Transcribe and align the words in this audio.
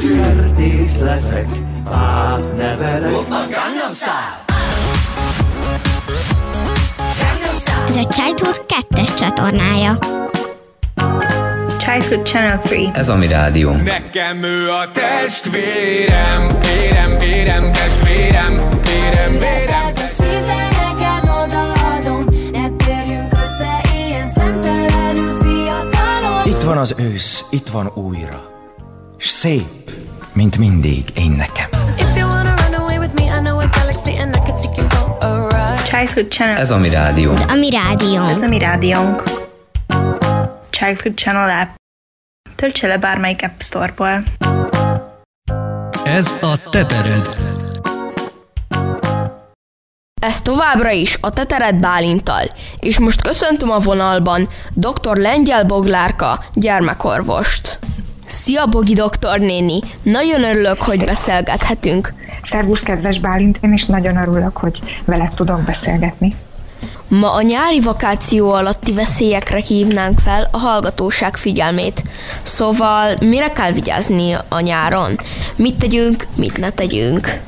Kertész 0.00 0.98
leszek, 0.98 1.46
fát 1.90 2.56
nevelek. 2.56 3.12
Ez 7.88 7.96
a 7.96 8.04
Childhood 8.08 8.64
2-es 8.68 9.18
csatornája. 9.18 9.98
Childhood 11.78 12.26
Channel 12.26 12.60
3. 12.64 12.90
Ez 12.94 13.08
a 13.08 13.16
mi 13.16 13.26
rádió. 13.26 13.72
Nekem 13.72 14.42
ő 14.42 14.70
a 14.70 14.90
testvérem, 14.92 16.48
vérem, 16.60 17.18
vérem, 17.18 17.72
testvérem, 17.72 18.56
vérem, 18.56 19.38
vérem. 19.38 19.58
Itt 26.44 26.62
van 26.62 26.78
az 26.78 26.94
ősz, 26.98 27.44
itt 27.50 27.68
van 27.68 27.90
újra. 27.94 28.48
S 29.16 29.28
szép, 29.28 29.79
mint 30.40 30.58
mindig 30.58 31.04
én 31.14 31.30
nekem. 31.30 31.68
Childhood 35.84 36.28
Channel. 36.28 36.56
Ez 36.56 36.70
a 36.70 36.78
mi 36.78 36.88
rádió. 36.88 37.32
A 37.48 37.54
mi 37.54 37.70
rádiónk. 37.70 38.30
Ez 38.30 38.42
a 38.42 38.48
mi 38.48 38.58
rádiónk. 38.58 39.22
Childhood 40.70 41.14
Channel 41.14 41.60
app. 41.60 41.68
Töltse 42.56 42.86
le 42.86 42.98
bármelyik 42.98 43.42
App 43.42 43.60
Store-ból. 43.60 44.24
Ez 46.04 46.34
a 46.40 46.70
te 46.70 46.86
tered. 46.86 47.36
Ez 50.22 50.40
továbbra 50.42 50.90
is 50.90 51.18
a 51.20 51.30
Tetered 51.30 51.74
Bálintal, 51.74 52.46
és 52.78 52.98
most 52.98 53.22
köszöntöm 53.22 53.70
a 53.70 53.78
vonalban 53.78 54.48
dr. 54.74 55.16
Lengyel 55.16 55.64
Boglárka, 55.64 56.44
gyermekorvost. 56.54 57.78
Szia, 58.30 58.66
Bogi 58.66 58.94
doktor 58.94 59.38
néni! 59.38 59.78
Nagyon 60.02 60.44
örülök, 60.44 60.82
hogy 60.82 61.04
beszélgethetünk. 61.04 62.14
Szervusz, 62.42 62.82
kedves 62.82 63.18
Bálint, 63.18 63.58
én 63.60 63.72
is 63.72 63.86
nagyon 63.86 64.16
örülök, 64.16 64.56
hogy 64.56 64.80
veled 65.04 65.34
tudok 65.34 65.60
beszélgetni. 65.62 66.34
Ma 67.08 67.32
a 67.32 67.42
nyári 67.42 67.80
vakáció 67.80 68.52
alatti 68.52 68.92
veszélyekre 68.92 69.60
hívnánk 69.60 70.18
fel 70.18 70.48
a 70.52 70.58
hallgatóság 70.58 71.36
figyelmét. 71.36 72.02
Szóval 72.42 73.14
mire 73.20 73.52
kell 73.52 73.72
vigyázni 73.72 74.36
a 74.48 74.60
nyáron? 74.60 75.18
Mit 75.56 75.74
tegyünk, 75.74 76.26
mit 76.36 76.58
ne 76.58 76.70
tegyünk? 76.70 77.40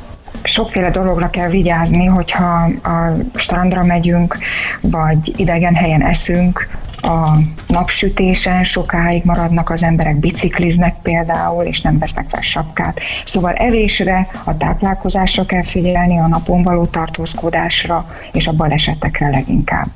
Sokféle 0.42 0.90
dologra 0.90 1.30
kell 1.30 1.48
vigyázni, 1.48 2.04
hogyha 2.06 2.70
a 2.82 3.16
strandra 3.34 3.84
megyünk, 3.84 4.38
vagy 4.80 5.32
idegen 5.36 5.74
helyen 5.74 6.02
eszünk, 6.02 6.68
a 7.02 7.38
napsütésen 7.66 8.62
sokáig 8.62 9.24
maradnak 9.24 9.70
az 9.70 9.82
emberek, 9.82 10.18
bicikliznek 10.18 10.96
például, 11.02 11.64
és 11.64 11.80
nem 11.80 11.98
vesznek 11.98 12.28
fel 12.28 12.40
sapkát. 12.40 13.00
Szóval 13.24 13.52
evésre, 13.52 14.28
a 14.44 14.56
táplálkozásra 14.56 15.46
kell 15.46 15.62
figyelni, 15.62 16.18
a 16.18 16.26
napon 16.26 16.62
való 16.62 16.84
tartózkodásra, 16.84 18.06
és 18.32 18.46
a 18.46 18.52
balesetekre 18.52 19.28
leginkább. 19.28 19.88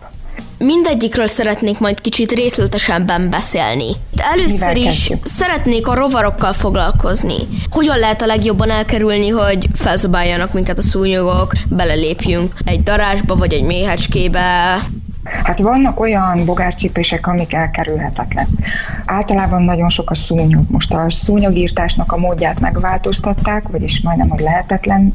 Mindegyikről 0.58 1.26
szeretnék 1.26 1.78
majd 1.78 2.00
kicsit 2.00 2.32
részletesebben 2.32 3.30
beszélni. 3.30 3.92
De 4.14 4.24
először 4.24 4.76
is 4.76 5.10
szeretnék 5.22 5.86
a 5.86 5.94
rovarokkal 5.94 6.52
foglalkozni. 6.52 7.36
Hogyan 7.70 7.98
lehet 7.98 8.22
a 8.22 8.26
legjobban 8.26 8.70
elkerülni, 8.70 9.28
hogy 9.28 9.68
felzabáljanak 9.74 10.52
minket 10.52 10.78
a 10.78 10.82
szúnyogok, 10.82 11.52
belelépjünk 11.68 12.52
egy 12.64 12.82
darásba 12.82 13.36
vagy 13.36 13.52
egy 13.52 13.62
méhecskébe, 13.62 14.78
Hát 15.44 15.58
vannak 15.58 16.00
olyan 16.00 16.44
bogárcsípések, 16.44 17.26
amik 17.26 17.52
elkerülhetetlen. 17.52 18.46
Általában 19.06 19.62
nagyon 19.62 19.88
sok 19.88 20.10
a 20.10 20.14
szúnyog. 20.14 20.64
Most 20.70 20.94
a 20.94 21.10
szúnyogírtásnak 21.10 22.12
a 22.12 22.16
módját 22.16 22.60
megváltoztatták, 22.60 23.68
vagyis 23.68 24.00
majdnem, 24.00 24.28
hogy 24.28 24.40
lehetetlen 24.40 25.12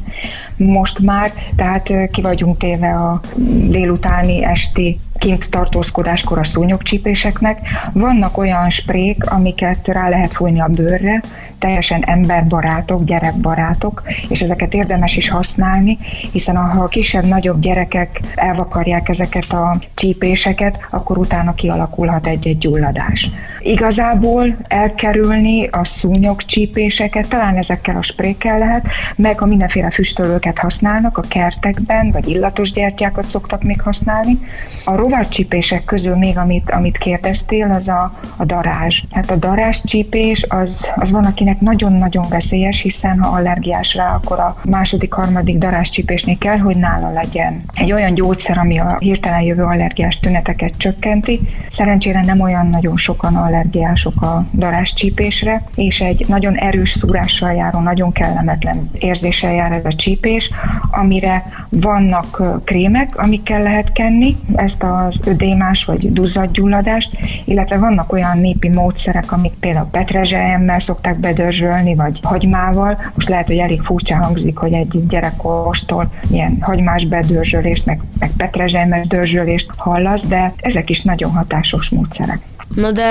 most 0.56 0.98
már, 0.98 1.32
tehát 1.56 2.10
ki 2.10 2.22
vagyunk 2.22 2.56
téve 2.56 2.94
a 2.94 3.20
délutáni, 3.68 4.44
esti 4.44 4.98
kint 5.22 5.50
tartózkodáskor 5.50 6.38
a 6.38 6.44
szúnyogcsípéseknek. 6.44 7.58
Vannak 7.92 8.38
olyan 8.38 8.70
sprék, 8.70 9.30
amiket 9.30 9.88
rá 9.88 10.08
lehet 10.08 10.32
fújni 10.32 10.60
a 10.60 10.66
bőrre, 10.66 11.22
teljesen 11.58 12.02
emberbarátok, 12.04 13.04
gyerekbarátok, 13.04 14.02
és 14.28 14.40
ezeket 14.40 14.74
érdemes 14.74 15.16
is 15.16 15.28
használni, 15.28 15.96
hiszen 16.32 16.56
ha 16.56 16.82
a 16.82 16.88
kisebb-nagyobb 16.88 17.60
gyerekek 17.60 18.20
elvakarják 18.34 19.08
ezeket 19.08 19.52
a 19.52 19.78
csípéseket, 19.94 20.86
akkor 20.90 21.18
utána 21.18 21.54
kialakulhat 21.54 22.26
egy-egy 22.26 22.58
gyulladás. 22.58 23.30
Igazából 23.60 24.56
elkerülni 24.68 25.66
a 25.66 25.84
szúnyogcsípéseket, 25.84 27.28
talán 27.28 27.56
ezekkel 27.56 27.96
a 27.96 28.02
sprékkel 28.02 28.58
lehet, 28.58 28.86
meg 29.16 29.42
a 29.42 29.46
mindenféle 29.46 29.90
füstölőket 29.90 30.58
használnak 30.58 31.18
a 31.18 31.24
kertekben, 31.28 32.10
vagy 32.10 32.28
illatos 32.28 32.72
gyertyákat 32.72 33.28
szoktak 33.28 33.62
még 33.62 33.80
használni. 33.80 34.38
A 34.84 34.96
rovarcsípések 35.12 35.84
közül 35.84 36.16
még, 36.16 36.38
amit, 36.38 36.70
amit 36.70 36.98
kérdeztél, 36.98 37.70
az 37.70 37.88
a, 37.88 38.18
a 38.36 38.44
darázs. 38.44 39.02
Hát 39.10 39.30
a 39.30 39.36
darázs 39.36 39.80
csípés 39.84 40.46
az, 40.48 40.90
az 40.94 41.10
van, 41.10 41.24
akinek 41.24 41.60
nagyon-nagyon 41.60 42.28
veszélyes, 42.28 42.80
hiszen 42.80 43.20
ha 43.20 43.36
allergiás 43.36 43.94
rá, 43.94 44.14
akkor 44.14 44.38
a 44.38 44.56
második, 44.64 45.12
harmadik 45.12 45.58
darázscsípésnél 45.58 46.38
kell, 46.38 46.58
hogy 46.58 46.76
nála 46.76 47.12
legyen 47.12 47.62
egy 47.74 47.92
olyan 47.92 48.14
gyógyszer, 48.14 48.58
ami 48.58 48.78
a 48.78 48.96
hirtelen 48.98 49.40
jövő 49.40 49.62
allergiás 49.62 50.18
tüneteket 50.20 50.72
csökkenti. 50.76 51.40
Szerencsére 51.68 52.24
nem 52.24 52.40
olyan 52.40 52.66
nagyon 52.66 52.96
sokan 52.96 53.36
allergiások 53.36 54.22
a 54.22 54.46
darázscsípésre, 54.52 55.64
és 55.74 56.00
egy 56.00 56.24
nagyon 56.28 56.54
erős 56.54 56.90
szúrással 56.90 57.52
járó, 57.52 57.80
nagyon 57.80 58.12
kellemetlen 58.12 58.90
érzéssel 58.98 59.52
jár 59.52 59.72
ez 59.72 59.84
a 59.84 59.92
csípés, 59.92 60.50
amire 60.90 61.44
vannak 61.68 62.42
krémek, 62.64 63.16
amikkel 63.16 63.62
lehet 63.62 63.92
kenni 63.92 64.36
ezt 64.54 64.82
az 65.04 65.20
ödémás 65.24 65.84
vagy 65.84 66.12
duzzadgyulladást, 66.12 67.10
illetve 67.44 67.78
vannak 67.78 68.12
olyan 68.12 68.38
népi 68.38 68.68
módszerek, 68.68 69.32
amik 69.32 69.52
például 69.52 69.88
petrezselyemmel 69.90 70.78
szokták 70.78 71.18
bedörzsölni, 71.18 71.94
vagy 71.94 72.20
hagymával. 72.22 72.98
Most 73.14 73.28
lehet, 73.28 73.46
hogy 73.46 73.56
elég 73.56 73.80
furcsa 73.82 74.16
hangzik, 74.16 74.56
hogy 74.56 74.72
egy 74.72 75.06
gyerekorvostól 75.08 76.12
ilyen 76.30 76.56
hagymás 76.60 77.04
bedörzsölést, 77.04 77.86
meg, 77.86 78.00
meg 78.18 78.30
petrezselyemmel 78.36 79.04
dörzsölést 79.06 79.70
hallasz, 79.76 80.26
de 80.26 80.52
ezek 80.56 80.90
is 80.90 81.02
nagyon 81.02 81.30
hatásos 81.30 81.88
módszerek. 81.88 82.40
Na 82.74 82.92
de 82.92 83.10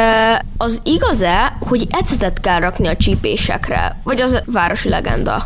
az 0.57 0.81
igaz-e, 0.83 1.57
hogy 1.59 1.85
ecetet 1.89 2.39
kell 2.39 2.59
rakni 2.59 2.87
a 2.87 2.95
csípésekre? 2.95 3.95
Vagy 4.03 4.21
az 4.21 4.43
városi 4.45 4.89
legenda? 4.89 5.45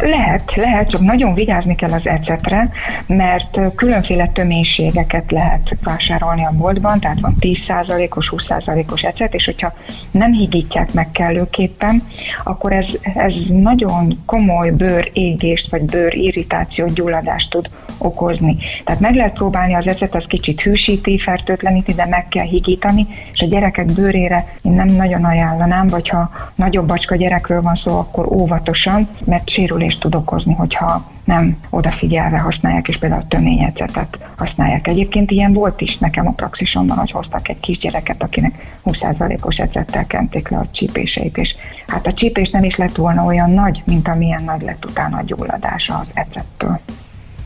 Lehet, 0.00 0.54
lehet, 0.54 0.88
csak 0.88 1.00
nagyon 1.00 1.34
vigyázni 1.34 1.74
kell 1.74 1.92
az 1.92 2.06
ecetre, 2.06 2.70
mert 3.06 3.60
különféle 3.74 4.26
töménységeket 4.26 5.30
lehet 5.30 5.76
vásárolni 5.82 6.44
a 6.44 6.52
boltban, 6.56 7.00
tehát 7.00 7.20
van 7.20 7.36
10%-os, 7.40 8.32
20%-os 8.36 9.02
ecet, 9.02 9.34
és 9.34 9.44
hogyha 9.44 9.72
nem 10.10 10.32
higítják 10.32 10.92
meg 10.92 11.10
kellőképpen, 11.10 12.06
akkor 12.44 12.72
ez, 12.72 12.90
ez 13.14 13.44
nagyon 13.48 14.22
komoly 14.26 14.70
bőrégést, 14.70 15.70
vagy 15.70 15.82
bőrirritációt, 15.82 16.92
gyulladást 16.92 17.50
tud 17.50 17.70
okozni. 17.98 18.56
Tehát 18.84 19.00
meg 19.00 19.14
lehet 19.14 19.32
próbálni 19.32 19.74
az 19.74 19.88
ecet, 19.88 20.14
az 20.14 20.26
kicsit 20.26 20.60
hűsíti, 20.60 21.18
fertőtleníti, 21.18 21.94
de 21.94 22.06
meg 22.06 22.28
kell 22.28 22.44
higítani, 22.44 23.06
és 23.32 23.42
a 23.42 23.46
gyerekek 23.46 23.92
bőrére 23.92 24.52
én 24.62 24.72
nem 24.72 24.88
nagyon 24.88 25.24
ajánlanám, 25.24 25.86
vagy 25.86 26.08
ha 26.08 26.30
nagyobb 26.54 26.86
bacska 26.86 27.16
gyerekről 27.16 27.62
van 27.62 27.74
szó, 27.74 27.98
akkor 27.98 28.32
óvatosan, 28.32 29.08
mert 29.24 29.48
sérülést 29.58 30.00
tud 30.00 30.14
okozni, 30.14 30.54
hogyha 30.54 31.10
nem 31.24 31.58
odafigyelve 31.70 32.38
használják, 32.38 32.88
és 32.88 32.96
például 32.96 33.28
töményecetet 33.28 34.18
használják. 34.36 34.86
Egyébként 34.86 35.30
ilyen 35.30 35.52
volt 35.52 35.80
is 35.80 35.98
nekem 35.98 36.26
a 36.26 36.30
praxisomban, 36.30 36.96
hogy 36.96 37.10
hoztak 37.10 37.48
egy 37.48 37.60
kisgyereket, 37.60 38.22
akinek 38.22 38.80
20%-os 38.84 39.58
ecettel 39.58 40.06
kenték 40.06 40.48
le 40.48 40.58
a 40.58 40.66
csípéseit, 40.70 41.38
és 41.38 41.56
hát 41.86 42.06
a 42.06 42.12
csípés 42.12 42.50
nem 42.50 42.64
is 42.64 42.76
lett 42.76 42.96
volna 42.96 43.24
olyan 43.24 43.50
nagy, 43.50 43.82
mint 43.86 44.08
amilyen 44.08 44.42
nagy 44.42 44.62
lett 44.62 44.84
utána 44.84 45.16
a 45.16 45.22
gyulladása 45.22 45.98
az 45.98 46.12
ecettől. 46.14 46.80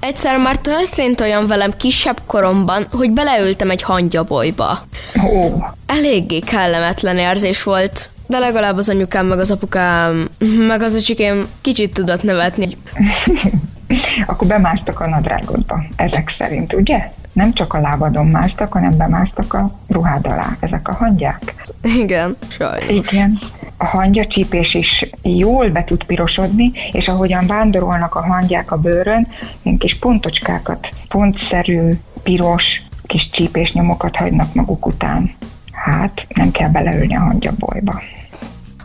Egyszer 0.03 0.39
már 0.39 0.57
történt 0.57 1.21
olyan 1.21 1.47
velem 1.47 1.71
kisebb 1.77 2.21
koromban, 2.27 2.87
hogy 2.93 3.11
beleültem 3.11 3.71
egy 3.71 3.83
hangyabolyba. 3.83 4.87
Ó, 5.25 5.65
Eléggé 5.87 6.39
kellemetlen 6.39 7.19
érzés 7.19 7.63
volt. 7.63 8.11
De 8.27 8.39
legalább 8.39 8.77
az 8.77 8.89
anyukám, 8.89 9.27
meg 9.27 9.39
az 9.39 9.51
apukám, 9.51 10.29
meg 10.67 10.83
az 10.83 10.95
öcsikém 10.95 11.47
kicsit 11.61 11.93
tudott 11.93 12.23
nevetni. 12.23 12.77
Akkor 14.27 14.47
bemásztak 14.47 15.01
a 15.01 15.09
nadrágodba, 15.09 15.83
ezek 15.97 16.29
szerint, 16.29 16.73
ugye? 16.73 17.11
Nem 17.33 17.53
csak 17.53 17.75
a 17.75 17.81
lábadon 17.81 18.27
másztak, 18.27 18.73
hanem 18.73 18.97
bemásztak 18.97 19.55
a 19.55 19.71
ruhád 19.89 20.27
alá, 20.27 20.57
ezek 20.61 20.89
a 20.89 20.93
hangyák. 20.93 21.55
Igen, 21.83 22.37
sajnos. 22.49 22.89
Igen. 22.89 23.39
A 23.83 23.87
hangyacsípés 23.87 24.75
is 24.75 25.07
jól 25.23 25.69
be 25.69 25.85
tud 25.85 26.05
pirosodni, 26.05 26.73
és 26.93 27.09
ahogyan 27.09 27.47
vándorolnak 27.47 28.15
a 28.15 28.27
hangyák 28.27 28.71
a 28.73 28.77
bőrön, 28.77 29.29
ilyen 29.63 29.79
kis 29.79 29.99
pontocskákat, 29.99 30.89
pontszerű, 31.09 31.99
piros, 32.23 32.83
kis 33.03 33.31
csípésnyomokat 33.31 34.17
hagynak 34.17 34.55
maguk 34.55 34.87
után. 34.87 35.35
Hát, 35.73 36.27
nem 36.35 36.51
kell 36.51 36.69
beleülni 36.69 37.17
a 37.17 37.21
hangyabolyba. 37.21 38.03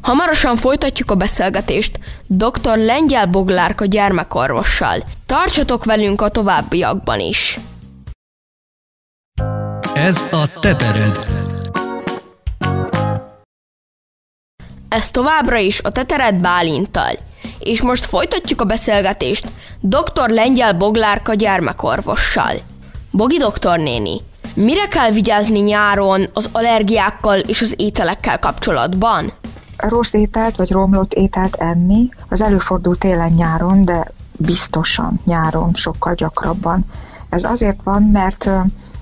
Hamarosan 0.01 0.55
folytatjuk 0.55 1.11
a 1.11 1.15
beszélgetést 1.15 1.99
dr. 2.27 2.77
Lengyel 2.77 3.25
Boglárka 3.25 3.85
gyermekorvossal. 3.85 5.03
Tartsatok 5.25 5.85
velünk 5.85 6.21
a 6.21 6.29
továbbiakban 6.29 7.19
is. 7.19 7.59
Ez 9.93 10.25
a 10.31 10.59
tetered. 10.61 11.46
Ez 14.97 15.11
továbbra 15.11 15.57
is 15.57 15.81
a 15.81 15.89
Tetered 15.89 16.35
Bálinttal. 16.35 17.11
És 17.59 17.81
most 17.81 18.05
folytatjuk 18.05 18.61
a 18.61 18.65
beszélgetést 18.65 19.47
dr. 19.79 20.29
Lengyel 20.29 20.73
Boglárka 20.73 21.33
gyermekorvossal. 21.33 22.53
Bogi 23.11 23.37
doktornéni, 23.37 24.21
mire 24.53 24.87
kell 24.87 25.11
vigyázni 25.11 25.59
nyáron 25.59 26.25
az 26.33 26.49
allergiákkal 26.51 27.39
és 27.39 27.61
az 27.61 27.73
ételekkel 27.77 28.39
kapcsolatban? 28.39 29.31
Rossz 29.77 30.13
ételt 30.13 30.55
vagy 30.55 30.71
romlott 30.71 31.13
ételt 31.13 31.55
enni, 31.55 32.09
az 32.29 32.41
előfordul 32.41 32.95
télen-nyáron, 32.95 33.85
de 33.85 34.11
biztosan 34.31 35.19
nyáron 35.25 35.73
sokkal 35.73 36.13
gyakrabban. 36.13 36.85
Ez 37.29 37.43
azért 37.43 37.79
van, 37.83 38.01
mert 38.03 38.49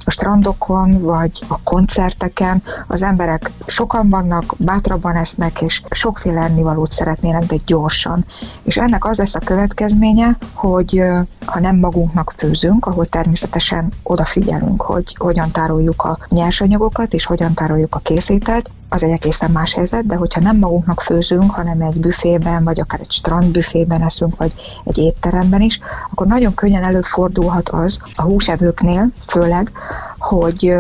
a 0.05 0.11
strandokon 0.11 1.01
vagy 1.01 1.43
a 1.47 1.59
koncerteken 1.63 2.63
az 2.87 3.01
emberek 3.01 3.51
sokan 3.65 4.09
vannak, 4.09 4.55
bátrabban 4.57 5.15
esznek, 5.15 5.61
és 5.61 5.81
sokféle 5.89 6.41
ennivalót 6.41 6.91
szeretnének, 6.91 7.45
de 7.45 7.55
gyorsan. 7.65 8.25
És 8.63 8.77
ennek 8.77 9.05
az 9.05 9.17
lesz 9.17 9.35
a 9.35 9.39
következménye, 9.39 10.37
hogy 10.53 11.03
ha 11.45 11.59
nem 11.59 11.75
magunknak 11.75 12.33
főzünk, 12.37 12.85
ahol 12.85 13.05
természetesen 13.05 13.91
odafigyelünk, 14.03 14.81
hogy 14.81 15.15
hogyan 15.17 15.51
tároljuk 15.51 16.03
a 16.03 16.17
nyersanyagokat, 16.29 17.13
és 17.13 17.25
hogyan 17.25 17.53
tároljuk 17.53 17.95
a 17.95 17.99
készételt, 17.99 18.69
az 18.95 19.03
egy 19.03 19.11
egészen 19.11 19.51
más 19.51 19.73
helyzet, 19.73 20.05
de 20.05 20.15
hogyha 20.15 20.41
nem 20.41 20.57
magunknak 20.57 21.01
főzünk, 21.01 21.51
hanem 21.51 21.81
egy 21.81 21.99
büfében, 21.99 22.63
vagy 22.63 22.79
akár 22.79 22.99
egy 22.99 23.11
strandbüfében 23.11 24.01
eszünk, 24.01 24.37
vagy 24.37 24.53
egy 24.83 24.97
étteremben 24.97 25.61
is, 25.61 25.79
akkor 26.11 26.27
nagyon 26.27 26.53
könnyen 26.53 26.83
előfordulhat 26.83 27.69
az 27.69 27.99
a 28.15 28.21
húsevőknél, 28.21 29.07
főleg, 29.27 29.71
hogy 30.17 30.75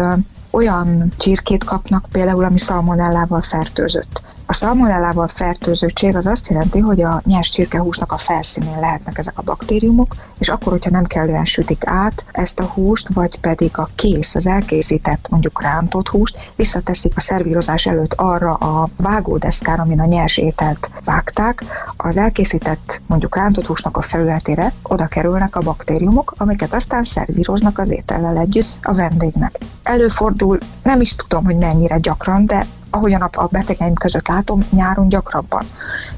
olyan 0.49 1.13
csirkét 1.17 1.63
kapnak 1.63 2.05
például, 2.11 2.43
ami 2.43 2.59
szalmonellával 2.59 3.41
fertőzött. 3.41 4.21
A 4.47 4.53
szalmonellával 4.53 5.27
fertőzöttség 5.27 6.15
az 6.15 6.25
azt 6.25 6.47
jelenti, 6.47 6.79
hogy 6.79 7.01
a 7.01 7.21
nyers 7.25 7.49
csirkehúsnak 7.49 8.11
a 8.11 8.17
felszínén 8.17 8.79
lehetnek 8.79 9.17
ezek 9.17 9.37
a 9.37 9.41
baktériumok, 9.41 10.15
és 10.37 10.49
akkor, 10.49 10.71
hogyha 10.71 10.89
nem 10.89 11.03
kellően 11.03 11.45
sütik 11.45 11.81
át 11.85 12.25
ezt 12.31 12.59
a 12.59 12.65
húst, 12.65 13.13
vagy 13.13 13.39
pedig 13.39 13.77
a 13.77 13.87
kész, 13.95 14.35
az 14.35 14.47
elkészített 14.47 15.29
mondjuk 15.29 15.61
rántott 15.61 16.07
húst, 16.07 16.51
visszateszik 16.55 17.11
a 17.15 17.19
szervírozás 17.19 17.85
előtt 17.85 18.13
arra 18.13 18.53
a 18.53 18.87
vágódeszkára, 18.97 19.83
amin 19.83 19.99
a 19.99 20.05
nyers 20.05 20.37
ételt 20.37 20.89
vágták, 21.03 21.63
az 21.97 22.17
elkészített 22.17 23.01
mondjuk 23.07 23.35
rántott 23.35 23.65
húsnak 23.65 23.97
a 23.97 24.01
felületére 24.01 24.73
oda 24.83 25.05
kerülnek 25.05 25.55
a 25.55 25.61
baktériumok, 25.61 26.33
amiket 26.37 26.73
aztán 26.73 27.03
szervíroznak 27.03 27.79
az 27.79 27.89
étellel 27.91 28.37
együtt 28.37 28.77
a 28.81 28.93
vendégnek. 28.93 29.57
Előfordul, 29.83 30.57
nem 30.83 31.01
is 31.01 31.15
tudom, 31.15 31.45
hogy 31.45 31.57
mennyire 31.57 31.97
gyakran, 31.97 32.45
de 32.45 32.65
ahogyan 32.95 33.21
a 33.21 33.29
a 33.41 33.47
betegeim 33.51 33.93
között 33.93 34.27
látom, 34.27 34.59
nyáron 34.69 35.09
gyakrabban 35.09 35.65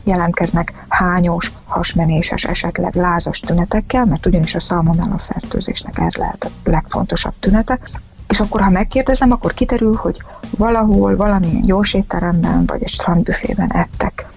jelentkeznek 0.03 0.85
hányós, 0.87 1.51
hasmenéses, 1.65 2.43
esetleg 2.43 2.95
lázas 2.95 3.39
tünetekkel, 3.39 4.05
mert 4.05 4.25
ugyanis 4.25 4.55
a 4.55 4.59
szalmonella 4.59 5.17
fertőzésnek 5.17 5.97
ez 5.97 6.15
lehet 6.15 6.43
a 6.43 6.69
legfontosabb 6.69 7.33
tünete, 7.39 7.79
és 8.27 8.39
akkor, 8.39 8.61
ha 8.61 8.69
megkérdezem, 8.69 9.31
akkor 9.31 9.53
kiderül, 9.53 9.95
hogy 9.95 10.21
valahol, 10.57 11.15
valamilyen 11.15 11.61
gyors 11.61 11.93
étteremben, 11.93 12.65
vagy 12.65 12.83
egy 12.83 12.89
strandbüfében 12.89 13.71
ettek. 13.73 14.27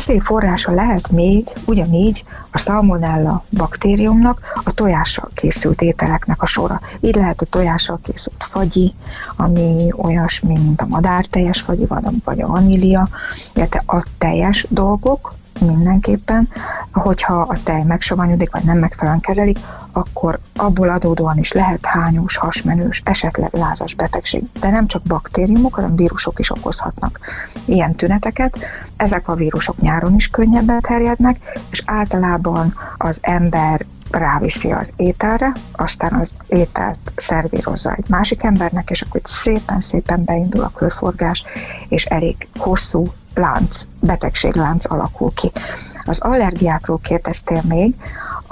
Veszélyforrása 0.00 0.72
lehet 0.72 1.10
még 1.10 1.48
ugyanígy 1.64 2.24
a 2.50 2.58
szalmonella 2.58 3.44
baktériumnak 3.56 4.40
a 4.64 4.72
tojással 4.72 5.28
készült 5.34 5.80
ételeknek 5.80 6.42
a 6.42 6.46
sora. 6.46 6.80
Így 7.00 7.14
lehet 7.14 7.40
a 7.40 7.44
tojással 7.44 8.00
készült 8.02 8.44
fagyi, 8.50 8.94
ami 9.36 9.92
olyasmi, 9.96 10.52
mint 10.52 10.80
a 10.80 10.86
madárteljes 10.86 11.60
fagyi, 11.60 11.86
vagy 12.24 12.40
a- 12.40 12.46
vanília, 12.46 13.08
illetve 13.54 13.82
a 13.86 14.04
teljes 14.18 14.66
dolgok, 14.68 15.34
mindenképpen, 15.66 16.48
hogyha 16.92 17.34
a 17.34 17.56
tej 17.62 17.82
megsavanyúdik, 17.82 18.50
vagy 18.50 18.64
nem 18.64 18.78
megfelelően 18.78 19.22
kezelik, 19.22 19.58
akkor 19.92 20.38
abból 20.56 20.88
adódóan 20.88 21.38
is 21.38 21.52
lehet 21.52 21.84
hányós, 21.84 22.36
hasmenős, 22.36 23.02
esetleg 23.04 23.52
lázas 23.52 23.94
betegség. 23.94 24.42
De 24.60 24.70
nem 24.70 24.86
csak 24.86 25.02
baktériumok, 25.02 25.74
hanem 25.74 25.96
vírusok 25.96 26.38
is 26.38 26.50
okozhatnak 26.50 27.18
ilyen 27.64 27.94
tüneteket. 27.94 28.58
Ezek 28.96 29.28
a 29.28 29.34
vírusok 29.34 29.80
nyáron 29.80 30.14
is 30.14 30.28
könnyebben 30.28 30.80
terjednek, 30.80 31.60
és 31.70 31.82
általában 31.86 32.74
az 32.96 33.18
ember 33.20 33.86
ráviszi 34.10 34.72
az 34.72 34.92
ételre, 34.96 35.52
aztán 35.72 36.12
az 36.12 36.32
ételt 36.46 36.98
szervírozza 37.16 37.94
egy 37.94 38.08
másik 38.08 38.42
embernek, 38.42 38.90
és 38.90 39.02
akkor 39.02 39.20
szépen-szépen 39.24 40.24
beindul 40.24 40.62
a 40.62 40.72
körforgás, 40.74 41.44
és 41.88 42.04
elég 42.04 42.48
hosszú 42.58 43.12
lánc, 43.34 43.82
betegséglánc 44.00 44.90
alakul 44.90 45.32
ki. 45.34 45.50
Az 46.04 46.20
allergiákról 46.20 46.98
kérdeztél 47.02 47.62
még. 47.68 47.94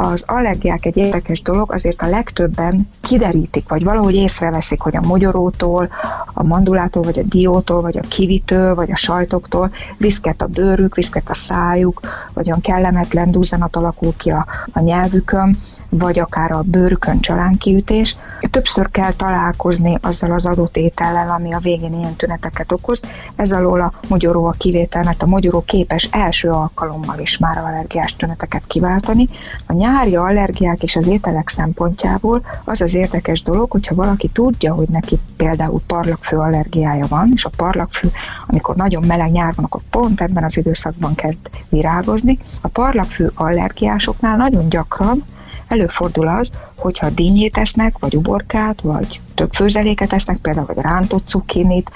Az 0.01 0.25
allergiák 0.27 0.87
egy 0.87 0.97
érdekes 0.97 1.43
dolog, 1.43 1.73
azért 1.73 2.03
a 2.03 2.09
legtöbben 2.09 2.89
kiderítik, 3.01 3.69
vagy 3.69 3.85
valahogy 3.85 4.15
észreveszik, 4.15 4.81
hogy 4.81 4.97
a 4.97 5.07
mogyorótól, 5.07 5.89
a 6.35 6.47
mandulától, 6.47 7.03
vagy 7.03 7.19
a 7.19 7.23
diótól, 7.23 7.81
vagy 7.81 7.99
a 7.99 8.09
kivitől, 8.09 8.75
vagy 8.75 8.91
a 8.91 8.97
sajtoktól 8.97 9.71
viszket 9.97 10.43
a 10.43 10.47
bőrük, 10.47 10.95
viszket 10.95 11.31
a 11.31 11.35
szájuk, 11.35 12.01
vagy 12.33 12.47
olyan 12.47 12.61
kellemetlen 12.61 13.31
duzzanat 13.31 13.77
alakul 13.77 14.13
ki 14.17 14.31
a, 14.31 14.47
a 14.73 14.81
nyelvükön, 14.81 15.59
vagy 15.89 16.19
akár 16.19 16.51
a 16.53 16.63
bőrükön 16.65 17.21
csalánkiütés. 17.21 18.17
Többször 18.51 18.91
kell 18.91 19.13
találkozni 19.13 19.99
azzal 20.01 20.31
az 20.31 20.47
adott 20.47 20.77
étellel, 20.77 21.31
ami 21.31 21.53
a 21.53 21.59
végén 21.59 21.93
ilyen 21.93 22.15
tüneteket 22.15 22.73
okoz. 22.73 23.01
Ez 23.37 23.53
alól 23.53 23.81
a 23.81 23.93
mogyoró 24.09 24.45
a 24.45 24.55
kivétel, 24.59 25.03
mert 25.03 25.23
a 25.23 25.27
mogyoró 25.27 25.63
képes 25.67 26.09
első 26.13 26.51
alkalommal 26.51 27.19
is 27.19 27.39
már 27.39 27.59
allergiás 27.59 28.17
tüneteket 28.17 28.63
kiváltani. 28.67 29.29
A 29.67 29.73
nyári 29.73 30.17
allergiák 30.17 30.83
és 30.83 30.97
az 30.97 31.07
ételek 31.07 31.49
szempontjából 31.49 32.43
az 32.65 32.81
az 32.81 32.95
érdekes 32.95 33.43
dolog, 33.43 33.71
hogyha 33.71 33.95
valaki 33.95 34.29
tudja, 34.29 34.75
hogy 34.75 34.89
neki 34.89 35.19
például 35.37 35.81
parlagfő 35.87 36.37
allergiája 36.37 37.07
van, 37.09 37.31
és 37.35 37.45
a 37.45 37.51
parlagfő, 37.57 38.11
amikor 38.47 38.77
nagyon 38.77 39.05
meleg 39.07 39.31
nyár 39.31 39.55
van, 39.55 39.65
akkor 39.65 39.81
pont 39.91 40.21
ebben 40.21 40.45
az 40.45 40.57
időszakban 40.57 41.15
kezd 41.15 41.41
virágozni. 41.69 42.39
A 42.61 42.69
parlagfő 42.69 43.31
allergiásoknál 43.35 44.37
nagyon 44.37 44.69
gyakran 44.69 45.25
előfordul 45.69 46.29
az, 46.29 46.49
hogyha 46.77 47.11
dinnyét 47.11 47.57
esznek, 47.57 47.99
vagy 47.99 48.17
uborkát, 48.17 48.81
vagy 48.81 49.21
több 49.35 49.53
főzeléket 49.53 50.13
esznek, 50.13 50.37
például 50.37 50.67
vagy 50.67 50.79
rántott 50.85 51.29
cukkinit, 51.29 51.91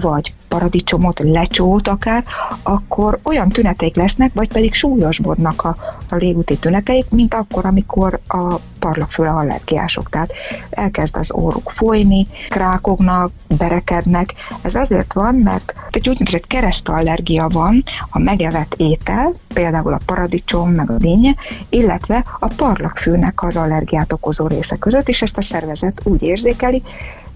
vagy 0.00 0.32
paradicsomot, 0.56 1.18
lecsót 1.18 1.88
akár, 1.88 2.24
akkor 2.62 3.18
olyan 3.22 3.48
tüneteik 3.48 3.96
lesznek, 3.96 4.30
vagy 4.34 4.48
pedig 4.48 4.74
súlyosbodnak 4.74 5.64
a, 5.64 5.76
a 6.10 6.14
légúti 6.14 6.58
tüneteik, 6.58 7.10
mint 7.10 7.34
akkor, 7.34 7.66
amikor 7.66 8.18
a 8.28 8.54
parlagfőle 8.78 9.30
allergiások. 9.30 10.10
Tehát 10.10 10.32
elkezd 10.70 11.16
az 11.16 11.32
óruk 11.34 11.70
folyni, 11.70 12.26
krákognak, 12.48 13.30
berekednek. 13.58 14.34
Ez 14.62 14.74
azért 14.74 15.12
van, 15.12 15.34
mert 15.34 15.74
egy 15.90 16.08
úgynevezett 16.08 16.46
keresztallergia 16.46 17.48
van 17.48 17.82
a 18.10 18.18
megevett 18.18 18.74
étel, 18.76 19.32
például 19.54 19.92
a 19.92 20.00
paradicsom, 20.06 20.70
meg 20.70 20.90
a 20.90 20.96
dinnye, 20.98 21.34
illetve 21.68 22.24
a 22.38 22.48
parlagfőnek 22.56 23.42
az 23.42 23.56
allergiát 23.56 24.12
okozó 24.12 24.46
része 24.46 24.76
között, 24.76 25.08
és 25.08 25.22
ezt 25.22 25.38
a 25.38 25.42
szervezet 25.42 26.00
úgy 26.04 26.22
érzékeli, 26.22 26.82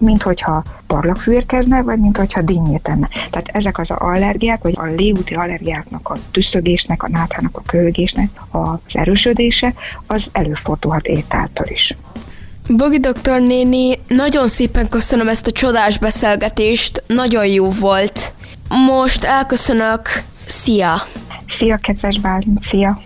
mint 0.01 0.21
hogyha 0.21 0.63
parlagfű 0.87 1.31
érkezne, 1.31 1.81
vagy 1.81 1.99
mint 1.99 2.17
hogyha 2.17 2.41
dinnyét 2.41 2.87
enne. 2.87 3.07
Tehát 3.07 3.47
ezek 3.51 3.77
az 3.77 3.89
allergiák, 3.89 4.61
vagy 4.61 4.73
a 4.77 4.85
légúti 4.85 5.33
allergiáknak, 5.33 6.09
a 6.09 6.15
tüsszögésnek, 6.31 7.03
a 7.03 7.09
náthának, 7.09 7.57
a 7.57 7.61
köhögésnek 7.65 8.29
az 8.51 8.95
erősödése, 8.95 9.73
az 10.07 10.29
előfordulhat 10.31 11.05
ételtől 11.05 11.67
is. 11.69 11.95
Bogi 12.67 12.99
doktor 12.99 13.41
néni, 13.41 13.99
nagyon 14.07 14.47
szépen 14.47 14.89
köszönöm 14.89 15.27
ezt 15.27 15.47
a 15.47 15.51
csodás 15.51 15.97
beszélgetést, 15.97 17.03
nagyon 17.07 17.45
jó 17.45 17.69
volt. 17.69 18.33
Most 18.69 19.23
elköszönök. 19.23 20.09
Szia! 20.45 20.93
Szia, 21.47 21.77
kedves 21.77 22.19
Bálint, 22.19 22.61
szia! 22.61 22.97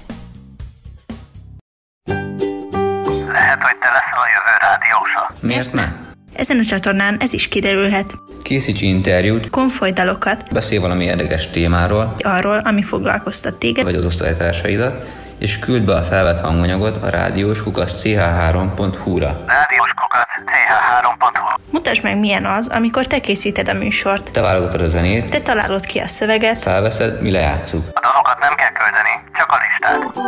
Lehet, 3.32 3.64
hogy 3.64 3.78
te 3.78 3.90
leszel 3.92 4.20
a 4.20 4.28
jövő 4.36 4.56
rádiósa. 4.60 5.34
Miért 5.40 5.74
ne? 5.74 6.05
Ezen 6.36 6.60
a 6.60 6.64
csatornán 6.64 7.18
ez 7.20 7.34
is 7.34 7.48
kiderülhet. 7.48 8.18
Készíts 8.44 8.82
interjút, 8.82 9.50
Konfoly 9.50 9.92
dalokat 9.92 10.44
beszélj 10.52 10.82
valami 10.82 11.04
érdekes 11.04 11.50
témáról, 11.50 12.16
arról, 12.20 12.58
ami 12.58 12.84
foglalkoztat 12.84 13.56
téged, 13.56 13.84
vagy 13.84 13.96
az 13.96 14.06
osztálytársaidat, 14.06 15.06
és 15.40 15.60
küld 15.60 15.84
be 15.84 15.96
a 15.96 16.02
felvett 16.02 16.40
hanganyagot 16.40 17.04
a 17.04 17.10
rádiós 17.10 17.64
kukasz 17.64 18.02
ch3.hu-ra. 18.04 19.44
Rádiós 19.46 19.94
kukat 19.94 20.28
ch3.hu 20.46 21.62
Mutasd 21.72 22.04
meg, 22.04 22.18
milyen 22.18 22.46
az, 22.46 22.68
amikor 22.68 23.08
te 23.08 23.20
készíted 23.20 23.70
a 23.70 23.74
műsort. 23.74 24.32
Te 24.32 24.42
válogatod 24.42 24.82
a 24.82 24.88
zenét, 24.88 25.30
Te 25.30 25.40
találod 25.40 25.86
ki 25.86 26.00
a 26.00 26.08
szöveget, 26.08 26.60
felveszed, 26.62 27.22
mi 27.22 27.32
lejátszuk. 27.32 27.84
A 27.94 28.00
dalokat 28.00 28.40
nem 28.40 28.56
kell 28.56 28.72
küldeni, 28.72 29.32
csak 29.38 29.52
a 29.52 29.58
listát. 29.64 30.24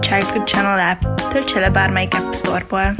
Childhood 0.00 0.46
Channel 0.46 0.90
app. 0.90 1.20
Töltse 1.32 1.60
le 1.60 1.70
bármelyik 1.70 2.14
App 2.14 2.32
Store-ból. 2.32 2.94